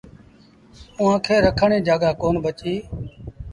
اُئآݩٚ 0.99 1.21
کي 1.25 1.35
رکڻ 1.45 1.69
ريٚ 1.73 1.85
جآڳآ 1.87 2.09
ڪون 2.21 2.35
بچي 2.43 2.75